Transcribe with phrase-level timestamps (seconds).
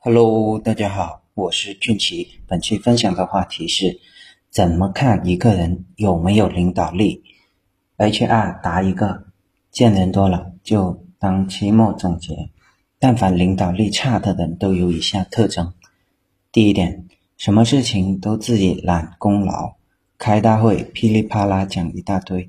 [0.00, 2.38] Hello，大家好，我是俊奇。
[2.46, 3.98] 本期分享的话题是：
[4.48, 7.24] 怎么看一个人有没有领导力
[7.96, 9.24] ？HR 答一个，
[9.72, 12.50] 见人多了就当期末总结。
[13.00, 15.72] 但凡领导力差的人都有以下特征：
[16.52, 19.74] 第一点，什么事情都自己揽功劳，
[20.16, 22.48] 开大会噼里啪啦讲一大堆，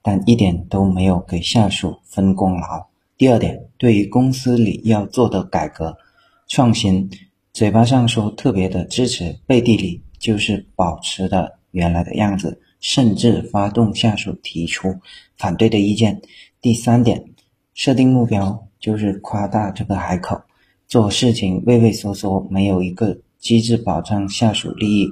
[0.00, 2.86] 但一点都没有给下属分功劳。
[3.18, 5.98] 第二点，对于公司里要做的改革。
[6.48, 7.10] 创新，
[7.52, 14.94] 嘴巴上说特别的支持，背地里就是保持的原来的样子，甚至发动下属提出
[15.36, 16.20] 反对的意见。
[16.60, 17.24] 第三点，
[17.74, 20.40] 设定目标就是夸大这个海口，
[20.86, 25.08] 做事情畏畏缩缩，没有一个机制保障下属利益，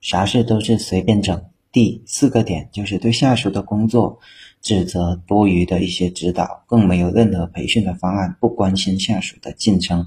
[0.00, 1.42] 啥事都是随便整。
[1.72, 4.18] 第四个点就是对下属的工作
[4.62, 10.06] 指责多余的一些指导，更没有任何培训的方案，不关心下属的晋升。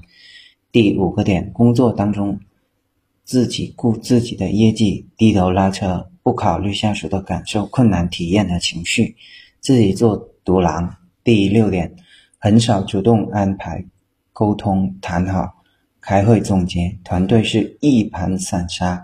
[0.72, 2.38] 第五个点，工作当中
[3.24, 9.16] 自己顾自己的业绩，低头拉车，不考虑下属的感受、困难体验和情绪，
[9.60, 10.96] 自己做独狼。
[11.24, 11.94] 第六点，
[12.38, 13.84] 很少主动安排
[14.32, 15.62] 沟通、谈好、
[16.00, 19.02] 开会总结，团队是一盘散沙。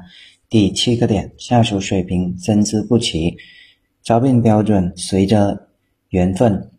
[0.48, 3.36] 第七个点，下属水平参差不齐，
[4.02, 5.68] 招聘标准随着
[6.10, 6.70] 缘分，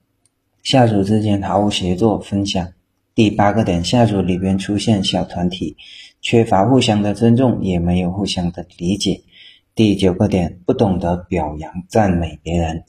[0.63, 2.71] 下属之间毫无协作分享。
[3.17, 5.75] 第八个点，下属里边出现小团体，
[6.21, 9.23] 缺乏互相的尊重，也没有互相的理解。
[9.73, 12.83] 第九个点，不懂得表扬赞美别人。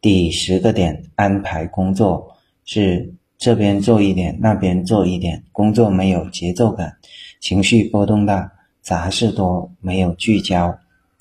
[0.00, 6.98] 第十个点，安排工作是这边做一点，那边做一点，工作没有节奏感，
[7.40, 8.52] 情绪波动大，
[8.82, 10.78] 杂事多，没有聚焦。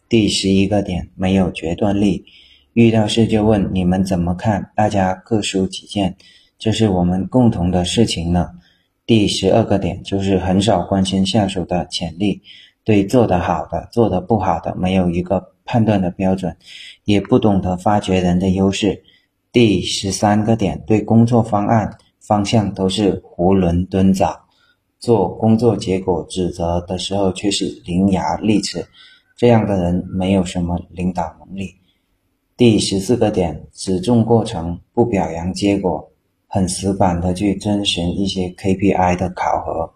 [0.07, 2.25] 第十一个点，没有决断力，
[2.73, 6.15] 遇到事就问你们怎么看，大家各抒己见。
[6.61, 8.51] 这是我们共同的事情呢。
[9.07, 12.43] 第十二个点就是很少关心下属的潜力，
[12.83, 16.55] 对做得好的、做得不好的没有一个判断的标准，
[17.03, 19.01] 也不懂得发掘人的优势。
[19.51, 24.41] 第十三个点，对工作方案方向都是囫囵吞枣，
[24.99, 28.85] 做工作结果指责的时候却是伶牙俐齿，
[29.35, 31.73] 这样的人没有什么领导能力。
[32.55, 36.10] 第十四个点，只重过程，不表扬结果。
[36.53, 39.89] 很死板的去遵循一些 KPI 的考核，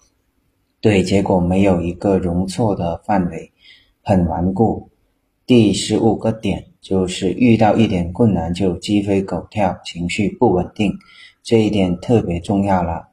[0.79, 3.51] 对结果没有一个容错的范围，
[4.01, 4.89] 很顽固。
[5.45, 10.93] 第十五个点就是遇到一点困难就鸡飞狗跳，情绪不稳定，
[11.43, 13.09] 这一点特别重要了。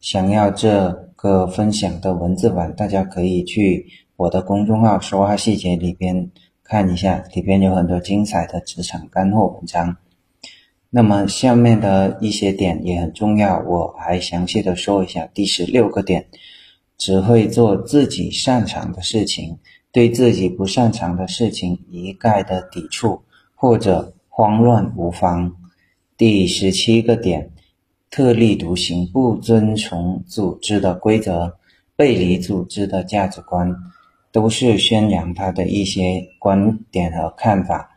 [0.00, 3.86] 想要这个分享的文字版，大家可以去
[4.16, 6.30] 我的公众号“说话细节”里边
[6.62, 9.96] 看一下，里边有很多精彩的职场干货文章。
[10.96, 15.28] 那么下面的一些点也很重要，我还详细的说一下。
[15.34, 16.28] 第十六个点，
[16.96, 19.58] 只会做自己擅长的事情，
[19.90, 23.20] 对自己不擅长的事情一概的抵触
[23.56, 25.56] 或者慌乱无方。
[26.16, 27.50] 第十七个点，
[28.08, 31.56] 特立独行，不遵从组织的规则，
[31.96, 33.74] 背离组织的价值观，
[34.30, 37.90] 都是宣扬他的一些观点和看法。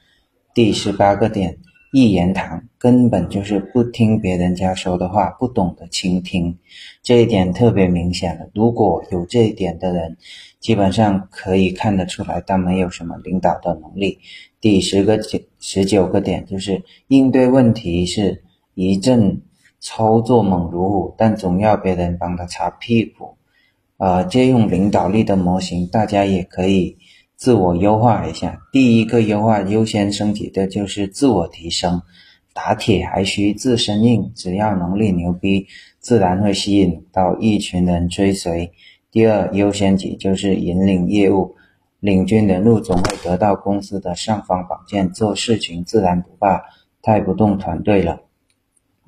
[0.55, 1.59] 第十八个点。
[1.99, 6.55] 一言堂根本就是不听别人家说的话，不懂得倾听，
[7.01, 8.47] 这一点特别明显了。
[8.53, 10.15] 如果有这一点的人，
[10.59, 14.19] 基本上可以看得出来，他没有什么领导的能力。
[14.61, 18.43] 第十个九十九个点就是应对问题是
[18.75, 19.41] 一阵
[19.79, 23.37] 操作猛如虎，但总要别人帮他擦屁股。
[23.97, 26.95] 呃，借用领导力的模型，大家也可以。
[27.37, 32.01] 自我优化一下，第一个优化优先升级的就是自我提升。
[32.51, 35.67] 打铁还需自身硬，只要能力牛逼，
[35.99, 38.71] 自然会吸引到一群人追随。
[39.11, 41.55] 第二优先级就是引领业务，
[41.99, 46.63] 领军人物总会得到公司的尚方宝剑，做事情自然不怕
[47.03, 48.21] 带不动团队了。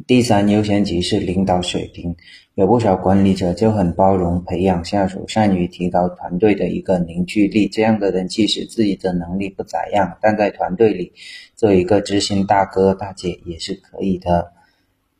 [0.08, 2.16] 第三优先级是领导水平，
[2.56, 7.68] 有不少管理者就很包容培养下属，善于提高团队的一个凝聚力。
[7.68, 11.12] 这样的人即使自己的能力不咋样，但在团队里
[11.56, 14.54] 做一个知心大哥大姐也是可以的。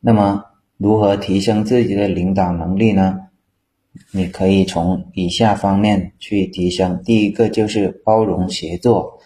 [0.00, 0.44] 那么，
[0.76, 3.20] 如何提升自己的领导能力呢？
[4.12, 7.02] 你可以从以下方面去提升。
[7.04, 9.18] 第一个就是包容协作。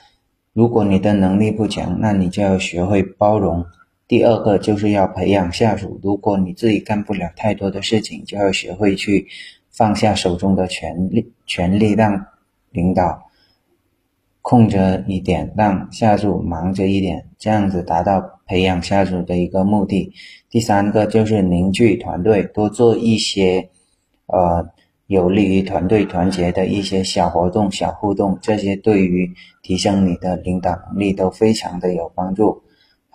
[0.53, 3.65] 如果你的能力不强，那你就要学会包容。
[4.07, 5.99] 第二个就是要培养下属。
[6.03, 9.27] 如果你自己干不了太多的事情，就要学会去
[9.71, 12.27] 放下手中的权力，权力让
[12.71, 13.31] 领导
[14.43, 20.13] 空着一点，让下属忙着一点，这样子达到培养下属的一个目的。
[20.51, 23.71] 第三个就是凝聚团队，多做一些
[24.27, 24.69] 呃
[25.07, 32.64] 有利于团队团结的一些小活动、小互动，这些对于提升你的领导能力都非常的有帮助。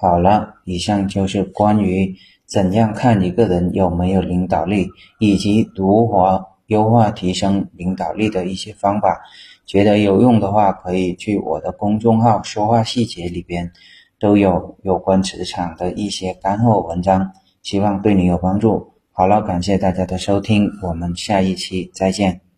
[0.02, 2.16] 好了，以上就是关于
[2.46, 4.88] 怎样看一个人有没有领导力，
[5.20, 9.20] 以及如何优化提升领导力的一些方法。
[9.66, 13.72] 觉得有用的话，可以去我的公众号“说话细节”里边，
[14.20, 18.94] 都有有关职场的一些干货文章，希望对你有帮助。
[19.12, 22.49] 好了，感谢大家的收听，我们下一期再见。